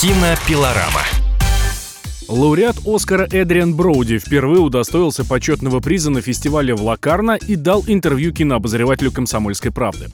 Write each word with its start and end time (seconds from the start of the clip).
Кинопилорама. 0.00 1.02
Лауреат 2.26 2.76
Оскара 2.86 3.28
Эдриан 3.30 3.74
Броуди 3.74 4.16
впервые 4.16 4.60
удостоился 4.60 5.26
почетного 5.26 5.80
приза 5.80 6.08
на 6.08 6.22
фестивале 6.22 6.74
в 6.74 6.82
Лакарно 6.82 7.32
и 7.32 7.54
дал 7.54 7.84
интервью 7.86 8.32
кинообозревателю 8.32 9.12
«Комсомольской 9.12 9.70
правды». 9.70 10.06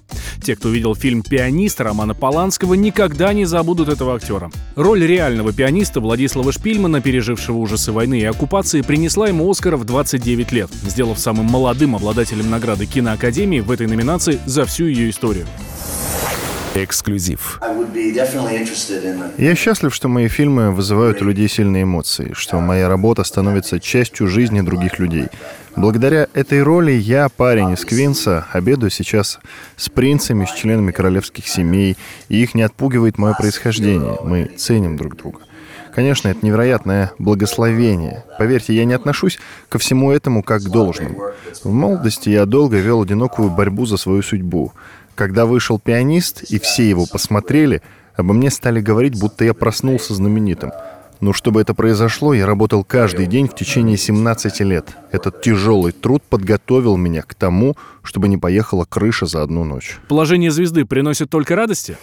Те, 0.42 0.56
кто 0.56 0.70
видел 0.70 0.96
фильм 0.96 1.22
«Пианист» 1.22 1.80
Романа 1.80 2.14
Поланского, 2.14 2.74
никогда 2.74 3.32
не 3.32 3.44
забудут 3.44 3.88
этого 3.88 4.16
актера. 4.16 4.50
Роль 4.74 5.06
реального 5.06 5.52
пианиста 5.52 6.00
Владислава 6.00 6.50
Шпильмана, 6.50 7.00
пережившего 7.00 7.58
ужасы 7.58 7.92
войны 7.92 8.18
и 8.18 8.24
оккупации, 8.24 8.80
принесла 8.80 9.28
ему 9.28 9.48
Оскара 9.48 9.76
в 9.76 9.84
29 9.84 10.50
лет, 10.50 10.70
сделав 10.82 11.20
самым 11.20 11.46
молодым 11.46 11.94
обладателем 11.94 12.50
награды 12.50 12.86
киноакадемии 12.86 13.60
в 13.60 13.70
этой 13.70 13.86
номинации 13.86 14.40
за 14.46 14.64
всю 14.64 14.86
ее 14.86 15.10
историю. 15.10 15.46
Эксклюзив. 16.76 17.58
Я 19.38 19.54
счастлив, 19.54 19.94
что 19.94 20.08
мои 20.08 20.28
фильмы 20.28 20.72
вызывают 20.72 21.22
у 21.22 21.24
людей 21.24 21.48
сильные 21.48 21.84
эмоции, 21.84 22.32
что 22.34 22.60
моя 22.60 22.88
работа 22.88 23.24
становится 23.24 23.80
частью 23.80 24.28
жизни 24.28 24.60
других 24.60 24.98
людей. 24.98 25.28
Благодаря 25.74 26.28
этой 26.34 26.62
роли 26.62 26.92
я, 26.92 27.30
парень 27.30 27.72
из 27.72 27.84
Квинса, 27.84 28.46
обедаю 28.52 28.90
сейчас 28.90 29.38
с 29.76 29.88
принцами, 29.88 30.44
с 30.44 30.52
членами 30.52 30.92
королевских 30.92 31.48
семей, 31.48 31.96
и 32.28 32.42
их 32.42 32.54
не 32.54 32.62
отпугивает 32.62 33.16
мое 33.16 33.32
происхождение. 33.32 34.18
Мы 34.22 34.50
ценим 34.58 34.98
друг 34.98 35.16
друга. 35.16 35.40
Конечно, 35.94 36.28
это 36.28 36.44
невероятное 36.44 37.12
благословение. 37.18 38.22
Поверьте, 38.38 38.74
я 38.74 38.84
не 38.84 38.92
отношусь 38.92 39.38
ко 39.70 39.78
всему 39.78 40.10
этому 40.10 40.42
как 40.42 40.62
к 40.62 40.68
должному. 40.68 41.30
В 41.64 41.72
молодости 41.72 42.28
я 42.28 42.44
долго 42.44 42.76
вел 42.76 43.00
одинокую 43.00 43.48
борьбу 43.48 43.86
за 43.86 43.96
свою 43.96 44.22
судьбу. 44.22 44.74
Когда 45.16 45.46
вышел 45.46 45.78
пианист, 45.78 46.42
и 46.42 46.58
все 46.58 46.86
его 46.88 47.06
посмотрели, 47.10 47.80
обо 48.16 48.34
мне 48.34 48.50
стали 48.50 48.82
говорить, 48.82 49.18
будто 49.18 49.46
я 49.46 49.54
проснулся 49.54 50.14
знаменитым. 50.14 50.72
Но 51.20 51.32
чтобы 51.32 51.62
это 51.62 51.72
произошло, 51.72 52.34
я 52.34 52.44
работал 52.44 52.84
каждый 52.84 53.26
день 53.26 53.48
в 53.48 53.54
течение 53.54 53.96
17 53.96 54.60
лет. 54.60 54.94
Этот 55.12 55.40
тяжелый 55.40 55.92
труд 55.92 56.22
подготовил 56.22 56.98
меня 56.98 57.22
к 57.22 57.34
тому, 57.34 57.78
чтобы 58.02 58.28
не 58.28 58.36
поехала 58.36 58.84
крыша 58.84 59.24
за 59.24 59.42
одну 59.42 59.64
ночь. 59.64 59.98
Положение 60.08 60.50
звезды 60.50 60.84
приносит 60.84 61.30
только 61.30 61.56
радости? 61.56 61.96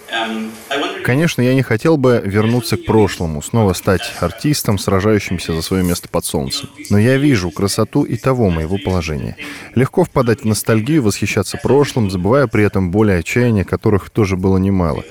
Конечно, 1.04 1.42
я 1.42 1.54
не 1.54 1.64
хотел 1.64 1.98
бы 1.98 2.22
вернуться 2.23 2.78
к 2.78 2.86
прошлому, 2.86 3.42
снова 3.42 3.73
стать 3.73 4.02
артистом, 4.22 4.80
сражающимся 4.80 5.54
за 5.54 5.62
свое 5.62 5.84
место 5.84 6.08
под 6.08 6.23
солнцем. 6.23 6.70
Но 6.90 6.98
я 6.98 7.18
вижу 7.18 7.52
красоту 7.52 8.04
и 8.04 8.16
того 8.16 8.50
моего 8.50 8.78
положения. 8.78 9.36
Легко 9.76 10.06
впадать 10.06 10.42
в 10.42 10.45
ностальгию, 10.45 11.04
восхищаться 11.04 11.60
прошлым, 11.62 12.10
забывая 12.10 12.48
при 12.48 12.64
этом 12.64 12.90
боли 12.90 13.12
отчаяния, 13.12 13.66
которых 13.66 14.10
тоже 14.10 14.38
было 14.38 14.58
немало. 14.58 15.04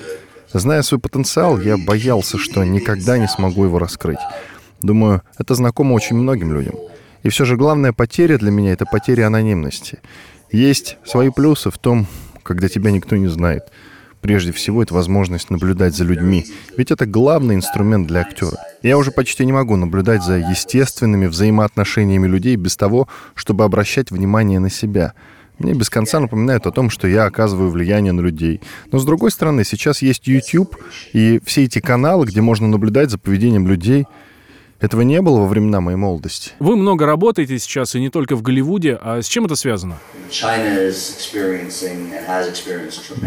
Зная 0.51 0.81
свой 0.81 0.99
потенциал, 0.99 1.59
я 1.59 1.77
боялся, 1.77 2.37
что 2.39 2.63
никогда 2.63 3.19
не 3.19 3.27
смогу 3.27 3.65
его 3.65 3.77
раскрыть. 3.77 4.19
Думаю, 4.81 5.21
это 5.37 5.53
знакомо 5.53 5.93
очень 5.93 6.15
многим 6.15 6.53
людям. 6.53 6.75
И 7.21 7.29
все 7.29 7.45
же 7.45 7.55
главная 7.55 7.93
потеря 7.93 8.37
для 8.37 8.51
меня— 8.51 8.73
это 8.73 8.85
потеря 8.85 9.27
анонимности. 9.27 9.99
Есть 10.51 10.97
свои 11.05 11.29
плюсы 11.29 11.69
в 11.69 11.77
том, 11.77 12.07
когда 12.41 12.67
тебя 12.67 12.89
никто 12.91 13.15
не 13.15 13.27
знает— 13.27 13.65
Прежде 14.23 14.53
всего, 14.53 14.81
это 14.81 14.93
возможность 14.93 15.49
наблюдать 15.49 15.95
за 15.95 16.05
людьми, 16.05 16.45
ведь 16.77 16.91
это 16.91 17.05
главный 17.05 17.55
инструмент 17.55 18.07
для 18.07 18.21
актера. 18.21 18.57
Я 18.81 18.97
уже 18.97 19.11
почти 19.11 19.45
не 19.45 19.51
могу 19.51 19.75
наблюдать 19.75 20.23
за 20.23 20.37
естественными 20.37 21.27
взаимоотношениями 21.27 22.25
людей 22.25 22.55
без 22.55 22.77
того, 22.77 23.09
чтобы 23.35 23.65
обращать 23.65 24.11
внимание 24.11 24.59
на 24.59 24.69
себя. 24.69 25.11
Мне 25.59 25.73
без 25.73 25.89
конца 25.89 26.21
напоминают 26.21 26.65
о 26.65 26.71
том, 26.71 26.89
что 26.89 27.05
я 27.05 27.25
оказываю 27.25 27.69
влияние 27.69 28.13
на 28.13 28.21
людей. 28.21 28.61
Но 28.93 28.99
с 28.99 29.03
другой 29.05 29.29
стороны, 29.29 29.65
сейчас 29.65 30.01
есть 30.01 30.25
YouTube 30.25 30.77
и 31.11 31.41
все 31.45 31.65
эти 31.65 31.79
каналы, 31.79 32.25
где 32.25 32.39
можно 32.39 32.65
наблюдать 32.69 33.11
за 33.11 33.17
поведением 33.17 33.67
людей– 33.67 34.07
этого 34.83 35.01
не 35.01 35.21
было 35.21 35.39
во 35.39 35.47
времена 35.47 35.79
моей 35.79 35.95
молодости. 35.95 36.51
Вы 36.59 36.75
много 36.75 37.05
работаете 37.05 37.57
сейчас, 37.57 37.95
и 37.95 38.01
не 38.01 38.09
только 38.09 38.35
в 38.35 38.41
Голливуде. 38.41 38.99
А 39.01 39.21
с 39.21 39.27
чем 39.27 39.45
это 39.45 39.55
связано? 39.55 39.97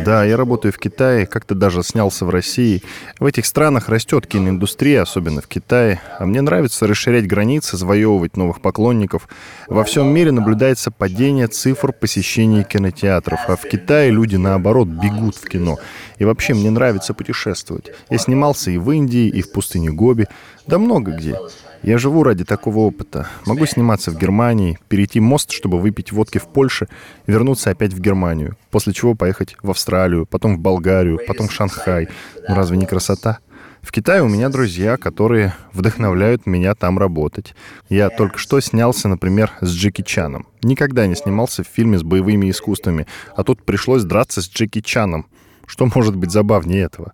Да, 0.04 0.24
я 0.24 0.36
работаю 0.36 0.72
в 0.72 0.78
Китае, 0.78 1.26
как-то 1.26 1.54
даже 1.54 1.82
снялся 1.82 2.26
в 2.26 2.30
России. 2.30 2.82
В 3.18 3.24
этих 3.24 3.46
странах 3.46 3.88
растет 3.88 4.26
киноиндустрия, 4.26 5.00
особенно 5.00 5.40
в 5.40 5.46
Китае. 5.46 6.02
А 6.18 6.26
мне 6.26 6.42
нравится 6.42 6.86
расширять 6.86 7.26
границы, 7.26 7.78
завоевывать 7.78 8.36
новых 8.36 8.60
поклонников. 8.60 9.26
Во 9.66 9.82
всем 9.84 10.08
мире 10.08 10.32
наблюдается 10.32 10.90
падение 10.90 11.46
цифр 11.46 11.92
посещений 11.92 12.64
кинотеатров, 12.64 13.40
а 13.48 13.56
в 13.56 13.62
Китае 13.62 14.10
люди, 14.10 14.36
наоборот, 14.36 14.88
бегут 14.88 15.36
в 15.36 15.48
кино. 15.48 15.78
И 16.18 16.24
вообще 16.24 16.52
мне 16.52 16.70
нравится 16.70 17.14
путешествовать. 17.14 17.92
Я 18.10 18.18
снимался 18.18 18.70
и 18.70 18.76
в 18.76 18.90
Индии, 18.90 19.28
и 19.28 19.40
в 19.40 19.52
пустыне 19.52 19.90
Гоби. 19.90 20.26
Да 20.66 20.78
много 20.78 21.12
где. 21.12 21.38
Я 21.82 21.98
живу 21.98 22.22
ради 22.22 22.44
такого 22.44 22.78
опыта. 22.78 23.28
Могу 23.44 23.66
сниматься 23.66 24.10
в 24.10 24.18
Германии, 24.18 24.78
перейти 24.88 25.20
мост, 25.20 25.50
чтобы 25.50 25.78
выпить 25.78 26.12
водки 26.12 26.38
в 26.38 26.46
Польше, 26.48 26.88
вернуться 27.26 27.70
опять 27.70 27.92
в 27.92 28.00
Германию, 28.00 28.56
после 28.70 28.92
чего 28.92 29.14
поехать 29.14 29.56
в 29.62 29.70
Австралию, 29.70 30.26
потом 30.26 30.56
в 30.56 30.60
Болгарию, 30.60 31.20
потом 31.26 31.48
в 31.48 31.52
Шанхай. 31.52 32.08
Ну 32.48 32.54
разве 32.54 32.76
не 32.76 32.86
красота? 32.86 33.38
В 33.86 33.92
Китае 33.92 34.20
у 34.22 34.28
меня 34.28 34.48
друзья, 34.48 34.96
которые 34.96 35.54
вдохновляют 35.72 36.44
меня 36.44 36.74
там 36.74 36.98
работать. 36.98 37.54
Я 37.88 38.10
только 38.10 38.36
что 38.36 38.58
снялся, 38.58 39.06
например, 39.06 39.52
с 39.60 39.70
Джеки 39.70 40.02
Чаном. 40.02 40.48
Никогда 40.64 41.06
не 41.06 41.14
снимался 41.14 41.62
в 41.62 41.68
фильме 41.68 41.96
с 41.96 42.02
боевыми 42.02 42.50
искусствами, 42.50 43.06
а 43.36 43.44
тут 43.44 43.62
пришлось 43.62 44.02
драться 44.02 44.42
с 44.42 44.48
Джеки 44.50 44.80
Чаном. 44.80 45.26
Что 45.66 45.86
может 45.94 46.16
быть 46.16 46.32
забавнее 46.32 46.82
этого? 46.82 47.12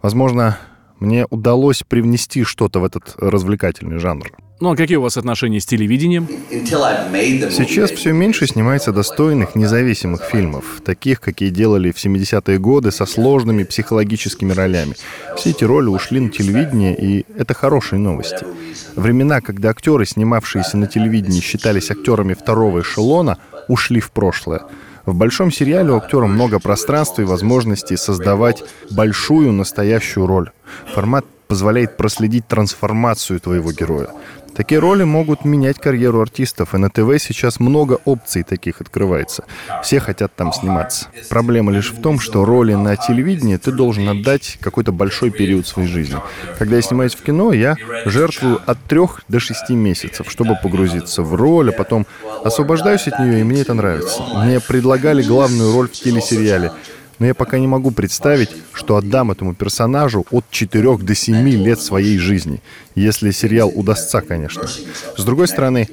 Возможно, 0.00 0.58
мне 1.00 1.26
удалось 1.30 1.82
привнести 1.82 2.44
что-то 2.44 2.80
в 2.80 2.84
этот 2.84 3.14
развлекательный 3.16 3.98
жанр. 3.98 4.30
Ну 4.60 4.70
а 4.70 4.76
какие 4.76 4.98
у 4.98 5.02
вас 5.02 5.16
отношения 5.16 5.58
с 5.58 5.66
телевидением? 5.66 6.28
Сейчас 7.50 7.90
все 7.90 8.12
меньше 8.12 8.46
снимается 8.46 8.92
достойных 8.92 9.56
независимых 9.56 10.22
фильмов, 10.22 10.80
таких, 10.84 11.20
какие 11.20 11.50
делали 11.50 11.90
в 11.90 11.96
70-е 11.96 12.58
годы 12.58 12.92
со 12.92 13.06
сложными 13.06 13.64
психологическими 13.64 14.52
ролями. 14.52 14.94
Все 15.36 15.50
эти 15.50 15.64
роли 15.64 15.88
ушли 15.88 16.20
на 16.20 16.30
телевидение, 16.30 16.96
и 16.96 17.26
это 17.36 17.54
хорошие 17.54 17.98
новости. 17.98 18.46
Времена, 18.94 19.40
когда 19.40 19.70
актеры, 19.70 20.06
снимавшиеся 20.06 20.76
на 20.76 20.86
телевидении, 20.86 21.40
считались 21.40 21.90
актерами 21.90 22.34
второго 22.34 22.82
эшелона, 22.82 23.38
ушли 23.66 24.00
в 24.00 24.12
прошлое. 24.12 24.62
В 25.06 25.14
большом 25.14 25.50
сериале 25.50 25.90
у 25.90 25.96
актера 25.96 26.26
много 26.26 26.60
пространства 26.60 27.22
и 27.22 27.24
возможностей 27.24 27.96
создавать 27.96 28.62
большую 28.90 29.52
настоящую 29.52 30.26
роль. 30.26 30.50
Формат 30.94 31.24
позволяет 31.50 31.96
проследить 31.96 32.46
трансформацию 32.46 33.40
твоего 33.40 33.72
героя. 33.72 34.10
Такие 34.54 34.78
роли 34.78 35.02
могут 35.02 35.44
менять 35.44 35.78
карьеру 35.78 36.20
артистов, 36.20 36.74
и 36.74 36.78
на 36.78 36.90
ТВ 36.90 37.18
сейчас 37.18 37.58
много 37.58 37.98
опций 38.04 38.44
таких 38.44 38.80
открывается. 38.80 39.42
Все 39.82 39.98
хотят 39.98 40.32
там 40.36 40.52
сниматься. 40.52 41.08
Проблема 41.28 41.72
лишь 41.72 41.90
в 41.92 42.00
том, 42.00 42.20
что 42.20 42.44
роли 42.44 42.74
на 42.74 42.94
телевидении 42.94 43.56
ты 43.56 43.72
должен 43.72 44.08
отдать 44.08 44.58
какой-то 44.60 44.92
большой 44.92 45.30
период 45.32 45.66
своей 45.66 45.88
жизни. 45.88 46.18
Когда 46.56 46.76
я 46.76 46.82
снимаюсь 46.82 47.16
в 47.16 47.22
кино, 47.22 47.52
я 47.52 47.76
жертвую 48.04 48.60
от 48.64 48.78
трех 48.84 49.22
до 49.26 49.40
шести 49.40 49.74
месяцев, 49.74 50.30
чтобы 50.30 50.56
погрузиться 50.62 51.22
в 51.22 51.34
роль, 51.34 51.70
а 51.70 51.72
потом 51.72 52.06
освобождаюсь 52.44 53.08
от 53.08 53.18
нее, 53.18 53.40
и 53.40 53.44
мне 53.44 53.62
это 53.62 53.74
нравится. 53.74 54.22
Мне 54.36 54.60
предлагали 54.60 55.22
главную 55.22 55.72
роль 55.72 55.88
в 55.88 55.92
телесериале 55.92 56.70
но 57.20 57.26
я 57.26 57.34
пока 57.34 57.58
не 57.58 57.68
могу 57.68 57.92
представить, 57.92 58.50
что 58.72 58.96
отдам 58.96 59.30
этому 59.30 59.54
персонажу 59.54 60.26
от 60.32 60.44
4 60.50 60.96
до 60.96 61.14
7 61.14 61.48
лет 61.50 61.80
своей 61.80 62.18
жизни, 62.18 62.60
если 62.96 63.30
сериал 63.30 63.70
удастся, 63.72 64.22
конечно. 64.22 64.66
С 64.66 65.22
другой 65.24 65.46
стороны, 65.46 65.88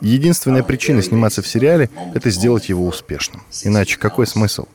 единственная 0.00 0.62
причина 0.62 1.02
сниматься 1.02 1.42
в 1.42 1.48
сериале— 1.48 1.90
это 2.14 2.30
сделать 2.30 2.68
его 2.68 2.86
успешным. 2.86 3.42
Иначе 3.64 3.98
какой 3.98 4.26
смысл? 4.26 4.66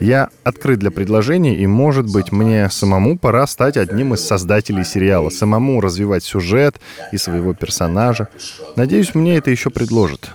Я 0.00 0.30
открыт 0.42 0.80
для 0.80 0.90
предложений, 0.90 1.54
и, 1.54 1.68
может 1.68 2.12
быть, 2.12 2.32
мне 2.32 2.68
самому 2.68 3.16
пора 3.16 3.46
стать 3.46 3.76
одним 3.76 4.14
из 4.14 4.26
создателей 4.26 4.84
сериала, 4.84 5.30
самому 5.30 5.80
развивать 5.80 6.24
сюжет 6.24 6.80
и 7.12 7.16
своего 7.16 7.54
персонажа. 7.54 8.26
Надеюсь, 8.74 9.14
мне 9.14 9.36
это 9.36 9.52
еще 9.52 9.70
предложат. 9.70 10.32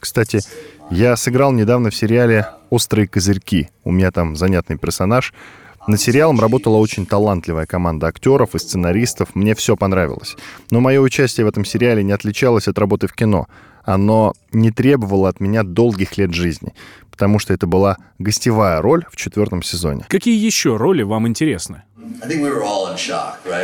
Кстати, 0.00 0.40
я 0.90 1.16
сыграл 1.16 1.52
недавно 1.52 1.90
в 1.90 1.94
сериале 1.96 2.46
«Острые 2.70 3.08
козырьки». 3.08 3.68
У 3.84 3.90
меня 3.90 4.10
там 4.10 4.36
занятный 4.36 4.78
персонаж. 4.78 5.32
Над 5.86 6.00
сериалом 6.00 6.38
работала 6.38 6.76
очень 6.76 7.06
талантливая 7.06 7.66
команда 7.66 8.08
актеров 8.08 8.54
и 8.54 8.58
сценаристов. 8.58 9.34
Мне 9.34 9.54
все 9.54 9.76
понравилось. 9.76 10.36
Но 10.70 10.80
мое 10.80 11.00
участие 11.00 11.46
в 11.46 11.48
этом 11.48 11.64
сериале 11.64 12.02
не 12.02 12.12
отличалось 12.12 12.68
от 12.68 12.78
работы 12.78 13.06
в 13.06 13.14
кино. 13.14 13.46
Оно 13.84 14.34
не 14.52 14.70
требовало 14.70 15.30
от 15.30 15.40
меня 15.40 15.62
долгих 15.62 16.18
лет 16.18 16.34
жизни, 16.34 16.74
потому 17.10 17.38
что 17.38 17.54
это 17.54 17.66
была 17.66 17.96
гостевая 18.18 18.82
роль 18.82 19.06
в 19.10 19.16
четвертом 19.16 19.62
сезоне. 19.62 20.04
Какие 20.10 20.38
еще 20.38 20.76
роли 20.76 21.02
вам 21.02 21.26
интересны? 21.26 21.84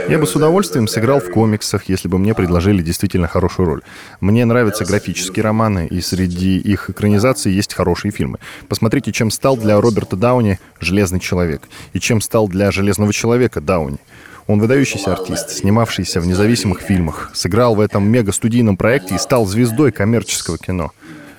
Я 0.09 0.19
бы 0.19 0.27
с 0.27 0.35
удовольствием 0.35 0.89
сыграл 0.89 1.21
в 1.21 1.31
комиксах, 1.31 1.89
если 1.89 2.09
бы 2.09 2.19
мне 2.19 2.35
предложили 2.35 2.83
действительно 2.83 3.29
хорошую 3.29 3.67
роль. 3.67 3.83
Мне 4.21 4.45
нравятся 4.45 4.85
графические 4.85 5.43
романы, 5.43 5.87
и 5.91 6.01
среди 6.01 6.59
их 6.59 6.91
экранизаций 6.91 7.53
есть 7.53 7.75
хорошие 7.75 8.13
фильмы. 8.13 8.39
Посмотрите, 8.69 9.13
чем 9.13 9.31
стал 9.31 9.57
для 9.57 9.81
Роберта 9.81 10.17
Дауни 10.17 10.59
«Железный 10.81 11.21
человек» 11.21 11.63
и 11.93 12.01
чем 12.01 12.21
стал 12.21 12.49
для 12.49 12.71
«Железного 12.71 13.13
человека» 13.13 13.61
Дауни. 13.61 13.99
Он 14.47 14.61
выдающийся 14.61 15.13
артист, 15.13 15.51
снимавшийся 15.51 16.21
в 16.21 16.27
независимых 16.27 16.81
фильмах, 16.81 17.31
сыграл 17.35 17.75
в 17.75 17.81
этом 17.81 18.07
мега-студийном 18.07 18.77
проекте 18.77 19.15
и 19.15 19.19
стал 19.19 19.47
звездой 19.47 19.91
коммерческого 19.91 20.59
кино. 20.59 20.93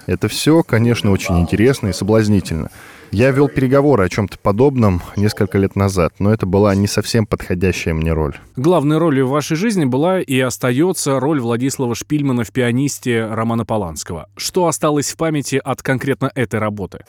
Это 0.08 0.28
все, 0.28 0.64
конечно, 0.64 1.12
очень 1.12 1.40
интересно 1.40 1.90
и 1.90 1.94
соблазнительно. 1.94 2.70
Я 3.12 3.32
вел 3.32 3.48
переговоры 3.48 4.06
о 4.06 4.10
чем-то 4.10 4.38
подобном 4.40 5.02
несколько 5.16 5.58
лет 5.58 5.76
назад, 5.76 6.14
но 6.20 6.34
это 6.34 6.46
была 6.46 6.76
не 6.76 6.88
совсем 6.88 7.26
подходящая 7.26 7.94
мне 7.94 8.12
роль. 8.14 8.36
Главной 8.56 8.98
ролью 8.98 9.28
в 9.28 9.32
вашей 9.32 9.56
жизни 9.56 9.86
была 9.86 10.20
и 10.20 10.40
остается 10.40 11.20
роль 11.20 11.40
Владислава 11.40 11.96
Шпильмана 11.96 12.44
в 12.44 12.52
«Пианисте» 12.52 13.26
Романа 13.26 13.66
Поланского. 13.66 14.30
Что 14.36 14.68
осталось 14.68 15.12
в 15.12 15.18
памяти 15.18 15.62
от 15.64 15.82
конкретно 15.82 16.32
этой 16.36 16.60
работы? 16.60 17.06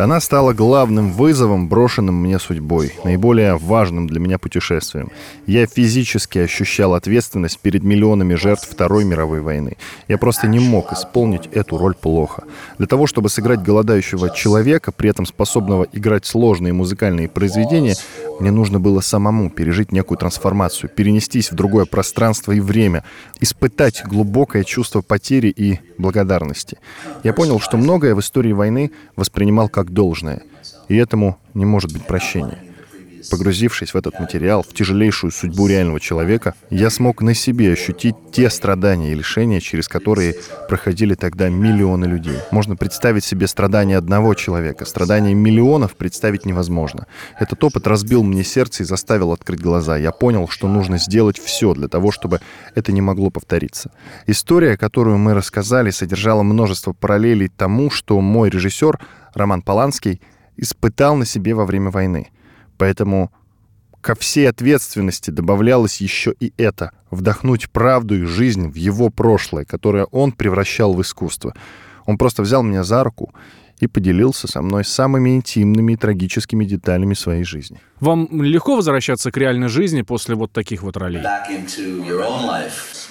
Она 0.00 0.18
стала 0.20 0.54
главным 0.54 1.12
вызовом, 1.12 1.68
брошенным 1.68 2.14
мне 2.14 2.38
судьбой, 2.38 2.94
наиболее 3.04 3.58
важным 3.58 4.06
для 4.06 4.18
меня 4.18 4.38
путешествием. 4.38 5.10
Я 5.46 5.66
физически 5.66 6.38
ощущал 6.38 6.94
ответственность 6.94 7.58
перед 7.58 7.82
миллионами 7.82 8.34
жертв 8.34 8.66
Второй 8.70 9.04
мировой 9.04 9.42
войны. 9.42 9.76
Я 10.08 10.16
просто 10.16 10.48
не 10.48 10.58
мог 10.58 10.90
исполнить 10.94 11.48
эту 11.48 11.76
роль 11.76 11.94
плохо. 11.94 12.44
Для 12.78 12.86
того, 12.86 13.06
чтобы 13.06 13.28
сыграть 13.28 13.62
голодающего 13.62 14.30
человека, 14.34 14.90
при 14.90 15.10
этом 15.10 15.26
способного 15.26 15.86
играть 15.92 16.24
сложные 16.24 16.72
музыкальные 16.72 17.28
произведения, 17.28 17.96
мне 18.40 18.50
нужно 18.50 18.80
было 18.80 19.00
самому 19.00 19.50
пережить 19.50 19.92
некую 19.92 20.16
трансформацию, 20.16 20.88
перенестись 20.88 21.52
в 21.52 21.54
другое 21.54 21.84
пространство 21.84 22.52
и 22.52 22.60
время, 22.60 23.04
испытать 23.40 24.02
глубокое 24.06 24.64
чувство 24.64 25.02
потери 25.02 25.48
и 25.48 25.78
благодарности. 25.98 26.78
Я 27.22 27.34
понял, 27.34 27.60
что 27.60 27.76
многое 27.76 28.14
в 28.14 28.20
истории 28.20 28.52
войны 28.52 28.92
воспринимал 29.14 29.68
как 29.68 29.89
должное, 29.92 30.42
и 30.88 30.96
этому 30.96 31.38
не 31.54 31.64
может 31.64 31.92
быть 31.92 32.06
прощения. 32.06 32.58
Погрузившись 33.28 33.92
в 33.92 33.96
этот 33.96 34.18
материал, 34.18 34.62
в 34.62 34.72
тяжелейшую 34.72 35.30
судьбу 35.30 35.66
реального 35.66 36.00
человека, 36.00 36.54
я 36.70 36.90
смог 36.90 37.22
на 37.22 37.34
себе 37.34 37.72
ощутить 37.72 38.14
те 38.32 38.48
страдания 38.48 39.12
и 39.12 39.14
лишения, 39.14 39.60
через 39.60 39.88
которые 39.88 40.36
проходили 40.68 41.14
тогда 41.14 41.48
миллионы 41.48 42.06
людей. 42.06 42.38
Можно 42.50 42.76
представить 42.76 43.24
себе 43.24 43.46
страдания 43.46 43.96
одного 43.96 44.34
человека, 44.34 44.84
страдания 44.84 45.34
миллионов 45.34 45.96
представить 45.96 46.46
невозможно. 46.46 47.06
Этот 47.38 47.62
опыт 47.62 47.86
разбил 47.86 48.22
мне 48.22 48.44
сердце 48.44 48.82
и 48.82 48.86
заставил 48.86 49.32
открыть 49.32 49.60
глаза. 49.60 49.96
Я 49.96 50.12
понял, 50.12 50.48
что 50.48 50.68
нужно 50.68 50.98
сделать 50.98 51.38
все 51.38 51.74
для 51.74 51.88
того, 51.88 52.12
чтобы 52.12 52.40
это 52.74 52.92
не 52.92 53.00
могло 53.00 53.30
повториться. 53.30 53.90
История, 54.26 54.76
которую 54.76 55.18
мы 55.18 55.34
рассказали, 55.34 55.90
содержала 55.90 56.42
множество 56.42 56.92
параллелей 56.92 57.48
тому, 57.48 57.90
что 57.90 58.20
мой 58.20 58.50
режиссер 58.50 58.98
Роман 59.34 59.62
Поланский 59.62 60.20
испытал 60.56 61.16
на 61.16 61.24
себе 61.24 61.54
во 61.54 61.66
время 61.66 61.90
войны— 61.90 62.28
Поэтому 62.80 63.30
ко 64.00 64.14
всей 64.14 64.48
ответственности 64.48 65.30
добавлялось 65.30 66.00
еще 66.00 66.34
и 66.40 66.54
это— 66.56 66.92
вдохнуть 67.10 67.68
правду 67.68 68.16
и 68.22 68.24
жизнь 68.24 68.70
в 68.70 68.74
его 68.74 69.10
прошлое, 69.10 69.66
которое 69.66 70.04
он 70.04 70.32
превращал 70.32 70.94
в 70.94 71.02
искусство. 71.02 71.54
Он 72.06 72.16
просто 72.16 72.40
взял 72.40 72.62
меня 72.62 72.82
за 72.82 73.04
руку 73.04 73.34
и 73.80 73.86
поделился 73.86 74.46
со 74.46 74.62
мной 74.62 74.84
самыми 74.84 75.30
интимными 75.30 75.94
и 75.94 75.96
трагическими 75.96 76.64
деталями 76.64 77.14
своей 77.14 77.44
жизни. 77.44 77.80
Вам 77.98 78.28
легко 78.42 78.76
возвращаться 78.76 79.30
к 79.30 79.36
реальной 79.36 79.68
жизни 79.68 80.02
после 80.02 80.34
вот 80.34 80.52
таких 80.52 80.82
вот 80.82 80.96
ролей? 80.96 81.22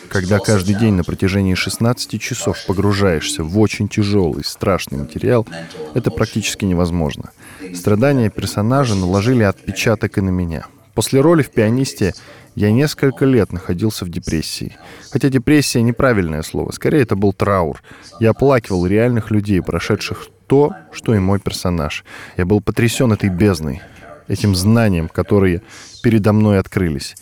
Когда 0.10 0.40
каждый 0.40 0.76
день 0.76 0.94
на 0.94 1.04
протяжении 1.04 1.54
16 1.54 2.22
часов 2.22 2.58
погружаешься 2.66 3.44
в 3.44 3.60
очень 3.60 3.88
тяжелый, 3.88 4.44
страшный 4.44 5.00
материал, 5.00 5.46
это 5.94 6.12
практически 6.12 6.66
невозможно. 6.66 7.32
Страдания 7.76 8.30
персонажа 8.30 8.96
наложили 8.96 9.44
отпечаток 9.44 10.18
и 10.18 10.22
на 10.22 10.30
меня. 10.30 10.66
После 10.94 11.22
роли 11.22 11.44
в 11.44 11.52
«Пианисте» 11.52 12.14
я 12.56 12.72
несколько 12.72 13.26
лет 13.26 13.54
находился 13.54 14.06
в 14.06 14.10
депрессии. 14.10 14.76
Хотя 15.12 15.30
депрессия— 15.30 15.82
неправильное 15.84 16.42
слово, 16.42 16.72
скорее 16.72 17.04
это 17.04 17.16
был 17.16 17.32
траур. 17.32 17.82
Я 18.20 18.32
оплакивал 18.32 18.86
реальных 18.86 19.32
людей, 19.32 19.62
прошедших 19.62 20.28
то, 20.50 20.74
что 20.92 21.14
и 21.14 21.20
мой 21.20 21.40
персонаж. 21.40 22.04
Я 22.36 22.46
был 22.46 22.60
потрясен 22.60 23.14
этой 23.14 23.30
бездной, 23.30 23.82
этим 24.28 24.56
знанием, 24.56 25.08
которые 25.08 25.62
передо 26.04 26.34
мной 26.34 26.60
открылись. 26.60 27.16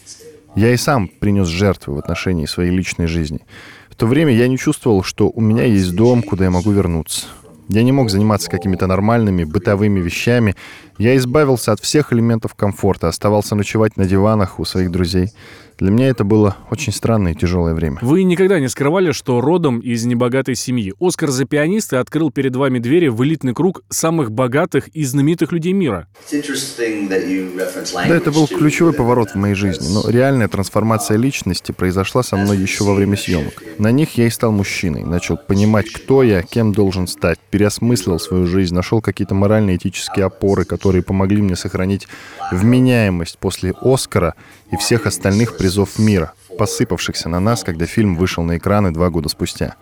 Я 0.56 0.74
и 0.74 0.78
сам 0.78 1.08
принес 1.08 1.48
жертвы 1.48 1.94
в 1.94 2.00
отношении 2.00 2.46
своей 2.46 2.72
личной 2.72 3.06
жизни. 3.08 3.42
В 3.90 3.96
то 3.96 4.08
время 4.08 4.34
я 4.34 4.48
не 4.48 4.58
чувствовал, 4.58 5.04
что 5.04 5.30
у 5.30 5.42
меня 5.42 5.66
есть 5.66 5.94
дом, 5.94 6.24
куда 6.24 6.46
я 6.46 6.52
могу 6.52 6.72
вернуться. 6.72 7.28
Я 7.70 7.84
не 7.84 7.92
мог 7.92 8.10
заниматься 8.10 8.50
какими-то 8.50 8.88
нормальными 8.88 9.44
бытовыми 9.44 10.00
вещами. 10.00 10.56
Я 10.98 11.16
избавился 11.16 11.72
от 11.72 11.80
всех 11.80 12.12
элементов 12.12 12.56
комфорта, 12.56 13.08
оставался 13.08 13.56
ночевать 13.56 13.98
на 13.98 14.06
диванах 14.06 14.60
у 14.60 14.66
своих 14.66 14.92
друзей. 14.92 15.32
Для 15.78 15.92
меня 15.92 16.08
это 16.08 16.24
было 16.24 16.58
очень 16.72 16.92
странное 16.92 17.34
и 17.34 17.36
тяжелое 17.36 17.76
время. 17.76 18.00
Вы 18.02 18.24
никогда 18.24 18.60
не 18.60 18.68
скрывали, 18.68 19.12
что 19.12 19.42
родом 19.42 19.80
из 19.80 20.06
небогатой 20.06 20.56
семьи. 20.56 20.94
Оскар 21.00 21.30
за 21.30 21.46
пианиста 21.46 22.00
открыл 22.00 22.32
перед 22.32 22.56
вами 22.56 22.80
двери 22.80 23.10
в 23.10 23.24
элитный 23.24 23.54
круг 23.54 23.84
самых 23.90 24.32
богатых 24.32 24.88
и 24.90 25.04
знаменитых 25.04 25.52
людей 25.52 25.74
мира. 25.74 26.08
Да, 26.32 28.08
это 28.08 28.32
был 28.32 28.48
ключевой 28.48 28.94
поворот 28.94 29.32
в 29.32 29.36
моей 29.36 29.54
жизни, 29.54 29.88
но 29.94 30.10
реальная 30.10 30.48
трансформация 30.48 31.18
личности 31.18 31.72
произошла 31.72 32.24
со 32.24 32.38
мной 32.38 32.58
еще 32.58 32.84
во 32.84 32.96
время 32.96 33.16
съемок. 33.16 33.62
На 33.78 33.92
них 33.92 34.18
я 34.18 34.26
и 34.26 34.32
стал 34.32 34.52
мужчиной, 34.52 35.04
начал 35.04 35.38
понимать, 35.38 35.92
кто 35.92 36.24
я, 36.24 36.42
кем 36.42 36.74
должен 36.74 37.06
стать, 37.06 37.38
переосмыслил 37.52 38.20
свою 38.20 38.48
жизнь, 38.48 38.74
нашел 38.74 39.00
какие-то 39.00 39.36
морально-этические 39.36 40.26
опоры, 40.26 40.66
которые 40.66 40.87
помогли 41.02 41.42
мне 41.42 41.56
сохранить 41.56 42.08
вменяемость 42.52 43.38
после 43.38 43.74
Оскара 43.82 44.36
и 44.72 44.78
всех 44.78 45.06
остальных 45.06 45.58
призов 45.58 46.00
мира, 46.00 46.34
посыпавшихся 46.58 47.30
на 47.30 47.40
нас, 47.40 47.64
когда 47.64 47.86
фильм 47.86 48.16
вышел 48.16 48.44
на 48.44 48.58
экраны 48.58 48.92
два 48.92 49.10
года 49.10 49.30
спустя. 49.30 49.76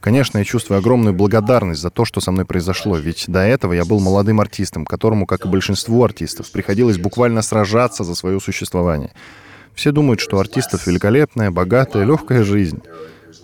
Конечно, 0.00 0.38
я 0.38 0.44
чувствую 0.44 0.78
огромную 0.78 1.14
благодарность 1.14 1.80
за 1.80 1.90
то, 1.90 2.04
что 2.04 2.20
со 2.20 2.30
мной 2.30 2.44
произошло, 2.44 2.96
ведь 2.96 3.24
до 3.26 3.40
этого 3.40 3.72
я 3.72 3.86
был 3.86 4.00
молодым 4.00 4.40
артистом, 4.40 4.84
которому, 4.84 5.26
как 5.26 5.46
и 5.46 5.48
большинству 5.48 6.04
артистов, 6.04 6.50
приходилось 6.50 6.98
буквально 6.98 7.40
сражаться 7.40 8.04
за 8.04 8.14
свое 8.14 8.38
существование. 8.38 9.12
Все 9.74 9.92
думают, 9.92 10.20
что 10.20 10.36
у 10.36 10.40
артистов 10.40 10.86
великолепная, 10.86 11.50
богатая, 11.50 12.04
легкая 12.04 12.44
жизнь. 12.44 12.82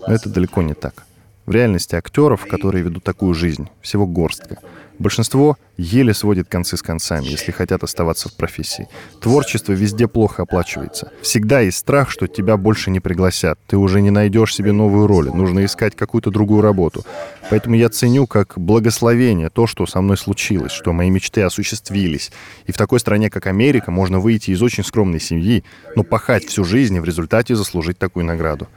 Но 0.07 0.13
это 0.13 0.29
далеко 0.29 0.61
не 0.61 0.75
так. 0.75 1.05
В 1.47 1.51
реальности 1.51 1.95
актеров, 1.95 2.47
которые 2.47 2.85
ведут 2.85 3.05
такую 3.05 3.35
жизнь, 3.35 3.69
всего 3.81 4.07
горстка— 4.07 4.59
Большинство 5.01 5.57
еле 5.79 6.13
сводит 6.13 6.51
концы 6.51 6.77
с 6.77 6.83
концами, 6.83 7.25
если 7.25 7.53
хотят 7.53 7.83
оставаться 7.83 8.29
в 8.29 8.35
профессии. 8.35 8.87
Творчество 9.23 9.73
везде 9.73 10.07
плохо 10.07 10.43
оплачивается. 10.43 11.11
Всегда 11.23 11.61
есть 11.61 11.79
страх, 11.79 12.11
что 12.11 12.27
тебя 12.27 12.59
больше 12.59 12.91
не 12.91 13.01
пригласят. 13.01 13.59
Ты 13.67 13.79
уже 13.79 14.03
не 14.03 14.11
найдешь 14.11 14.55
себе 14.55 14.73
новую 14.73 15.07
роль. 15.07 15.31
Нужно 15.31 15.65
искать 15.65 15.97
какую-то 15.97 16.31
другую 16.31 16.61
работу. 16.61 17.03
Поэтому 17.49 17.77
я 17.77 17.89
ценю 17.89 18.27
как 18.27 18.59
благословение 18.59 19.49
то, 19.49 19.67
что 19.67 19.87
со 19.87 20.03
мной 20.03 20.19
случилось, 20.19 20.73
что 20.73 20.93
мои 20.93 21.09
мечты 21.09 21.41
осуществились. 21.41 22.31
И 22.67 22.73
в 22.73 22.77
такой 22.77 23.01
стране, 23.01 23.31
как 23.31 23.47
Америка, 23.47 23.91
можно 23.91 24.21
выйти 24.21 24.51
из 24.51 24.61
очень 24.61 24.85
скромной 24.85 25.21
семьи, 25.21 25.65
но 25.97 26.05
пахать 26.05 26.45
всю 26.45 26.63
жизнь 26.63 26.97
и 26.97 27.01
в 27.01 27.07
результате 27.07 27.57
заслужить 27.57 27.97
такую 27.97 28.27
награду. 28.27 28.69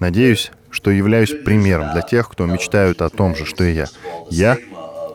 Надеюсь, 0.00 0.50
что 0.70 0.90
являюсь 0.90 1.34
примером 1.44 1.92
для 1.92 2.00
тех, 2.00 2.26
кто 2.30 2.46
мечтают 2.46 3.02
о 3.02 3.10
том 3.10 3.36
же, 3.36 3.44
что 3.44 3.64
и 3.64 3.74
я. 3.74 3.86
Я 4.30 4.56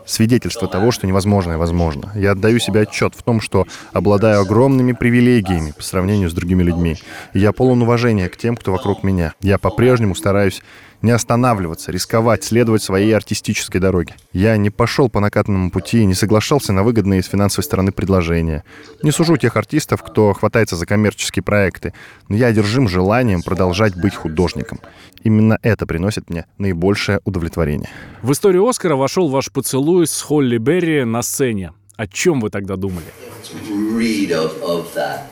свидетельство 0.06 0.68
того, 0.68 0.92
что 0.92 1.08
невозможное 1.08 1.58
возможно. 1.58 2.12
Я 2.16 2.32
отдаю 2.32 2.60
себе 2.60 2.82
отчет 2.82 3.16
в 3.16 3.24
том, 3.24 3.42
что 3.42 3.66
обладаю 3.92 4.42
огромными 4.42 4.94
привилегиями 4.94 5.72
по 5.72 5.84
сравнению 5.84 6.30
с 6.30 6.34
другими 6.34 6.64
людьми. 6.64 6.98
И 7.34 7.40
я 7.40 7.52
полон 7.52 7.82
уважения 7.82 8.30
к 8.30 8.38
тем, 8.38 8.56
кто 8.56 8.72
вокруг 8.72 9.04
меня. 9.04 9.34
Я 9.42 9.58
по-прежнему 9.58 10.16
стараюсь 10.16 10.62
не 11.04 11.12
останавливаться, 11.12 11.92
рисковать, 11.92 12.44
следовать 12.44 12.82
своей 12.82 13.12
артистической 13.16 13.80
дороге. 13.80 14.16
Я 14.32 14.58
не 14.58 14.70
пошел 14.70 15.10
по 15.10 15.20
накатанному 15.20 15.70
пути, 15.70 16.06
не 16.06 16.16
соглашался 16.16 16.72
на 16.72 16.82
выгодные 16.82 17.22
с 17.22 17.28
финансовой 17.28 17.66
стороны 17.66 17.92
предложения. 17.92 18.64
Не 19.04 19.12
сужу 19.12 19.38
тех 19.38 19.56
артистов, 19.58 20.02
кто 20.02 20.34
хватается 20.34 20.78
за 20.78 20.86
коммерческие 20.86 21.44
проекты, 21.44 21.94
но 22.30 22.38
я 22.38 22.48
одержим 22.48 22.88
желанием 22.88 23.44
продолжать 23.44 23.96
быть 23.96 24.16
художником. 24.16 24.80
Именно 25.24 25.60
это 25.62 25.86
приносит 25.86 26.30
мне 26.30 26.46
наибольшее 26.58 27.20
удовлетворение. 27.26 27.90
В 28.22 28.32
историю 28.32 28.66
Оскара 28.66 28.96
вошел 28.96 29.28
ваш 29.28 29.52
поцелуй 29.52 30.08
с 30.08 30.22
Холли 30.22 30.58
Берри 30.58 31.04
на 31.04 31.22
сцене. 31.22 31.74
О 31.98 32.08
чем 32.08 32.40
вы 32.40 32.50
тогда 32.50 32.78
думали? 32.78 33.06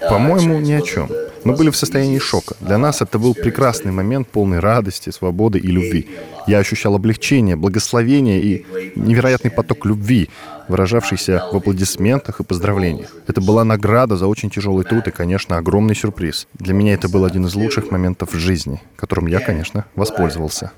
По-моему, 0.10 0.60
ни 0.60 0.74
о 0.74 0.82
чем. 0.82 1.10
Мы 1.44 1.56
были 1.56 1.70
в 1.70 1.76
состоянии 1.76 2.20
шока. 2.20 2.56
Для 2.60 2.78
нас 2.78 3.02
это 3.02 3.18
был 3.20 3.34
прекрасный 3.34 3.92
момент, 3.92 4.28
полный 4.28 4.60
радости, 4.60 5.10
свободы 5.10 5.60
и 5.60 5.68
любви. 5.68 6.08
Я 6.48 6.60
ощущал 6.60 6.96
облегчение, 6.96 7.56
благословение 7.56 8.42
и 8.42 8.66
невероятный 8.96 9.52
поток 9.52 9.86
любви, 9.86 10.30
выражавшийся 10.68 11.44
в 11.52 11.56
аплодисментах 11.56 12.40
и 12.40 12.44
поздравлениях. 12.44 13.16
Это 13.28 13.42
была 13.42 13.64
награда 13.64 14.18
за 14.18 14.28
очень 14.28 14.50
тяжелый 14.50 14.86
труд 14.86 15.08
и, 15.08 15.12
конечно, 15.12 15.58
огромный 15.58 15.96
сюрприз. 15.96 16.48
Для 16.54 16.74
меня 16.74 16.94
это 16.94 17.10
был 17.10 17.26
один 17.26 17.46
из 17.46 17.56
лучших 17.56 17.92
моментов 17.92 18.34
в 18.34 18.40
жизни, 18.40 18.82
которым 18.96 19.28
я, 19.28 19.40
конечно, 19.40 19.86
воспользовался. 19.96 20.72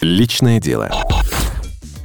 Личное 0.00 0.60
дело. 0.60 0.90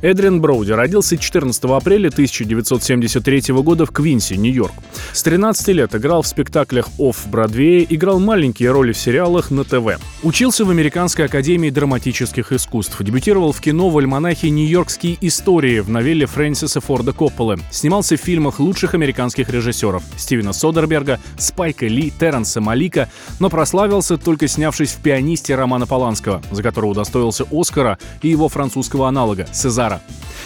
Эдриан 0.01 0.41
Броуди 0.41 0.71
родился 0.73 1.17
14 1.17 1.63
апреля 1.65 2.09
1973 2.09 3.53
года 3.55 3.87
в 3.87 3.91
Квинси, 3.91 4.35
Нью-Йорк. 4.35 4.73
С 5.11 5.23
13 5.23 5.69
лет 5.69 5.95
играл 5.95 6.21
в 6.21 6.27
спектаклях 6.27 6.89
офф-Бродвее, 6.99 7.87
играл 7.89 8.19
маленькие 8.19 8.71
роли 8.71 8.91
в 8.91 8.97
сериалах 8.97 9.49
на 9.49 9.63
ТВ. 9.63 9.99
Учился 10.21 10.65
в 10.65 10.69
Американской 10.69 11.25
академии 11.25 11.71
драматических 11.71 12.51
искусств, 12.51 13.01
дебютировал 13.01 13.51
в 13.51 13.59
кино 13.59 13.89
в 13.89 13.97
альманахе 13.97 14.51
«Нью-Йоркские 14.51 15.17
истории» 15.21 15.79
в 15.79 15.89
новелле 15.89 16.27
Фрэнсиса 16.27 16.79
Форда 16.79 17.13
Копполы, 17.13 17.57
снимался 17.71 18.17
в 18.17 18.19
фильмах 18.19 18.59
лучших 18.59 18.93
американских 18.93 19.49
режиссеров 19.49 20.03
Стивена 20.15 20.53
Содерберга, 20.53 21.19
Спайка 21.39 21.87
Ли, 21.87 22.11
Терренса 22.11 22.61
Малика, 22.61 23.09
но 23.39 23.49
прославился 23.49 24.17
только 24.17 24.47
снявшись 24.47 24.91
в 24.91 24.97
«Пианисте» 25.01 25.55
Романа 25.55 25.87
Поланского, 25.87 26.43
за 26.51 26.61
которого 26.61 26.91
удостоился 26.91 27.45
Оскара 27.51 27.97
и 28.21 28.29
его 28.29 28.47
французского 28.47 29.07
аналога 29.07 29.47
«Сезара». 29.87 30.01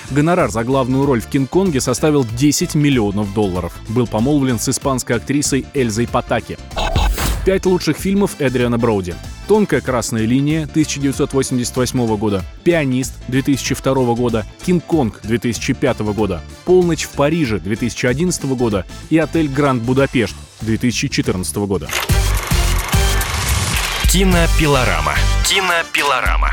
Гонорар 0.09 0.51
за 0.51 0.63
главную 0.63 1.05
роль 1.05 1.21
в 1.21 1.27
«Кинг-Конге» 1.27 1.79
составил 1.79 2.25
10 2.25 2.75
миллионов 2.75 3.33
долларов. 3.33 3.73
Был 3.87 4.07
помолвлен 4.07 4.59
с 4.59 4.67
испанской 4.69 5.15
актрисой 5.15 5.65
Эльзой 5.73 6.07
Патаки. 6.07 6.57
Пять 7.45 7.65
лучших 7.65 7.97
фильмов 7.97 8.35
Эдриана 8.39 8.77
Броуди. 8.77 9.15
«Тонкая 9.47 9.81
красная 9.81 10.25
линия» 10.25 10.63
1988 10.63 12.17
года, 12.17 12.43
«Пианист» 12.63 13.13
2002 13.29 14.15
года, 14.15 14.45
«Кинг-Конг» 14.65 15.21
2005 15.23 15.99
года, 16.13 16.41
«Полночь 16.65 17.03
в 17.03 17.09
Париже» 17.09 17.59
2011 17.59 18.43
года 18.55 18.85
и 19.09 19.17
«Отель 19.17 19.47
Гранд 19.47 19.81
Будапешт» 19.81 20.35
2014 20.61 21.55
года. 21.57 21.89
Кинопилорама. 24.11 25.15
Кинопилорама. 25.45 26.51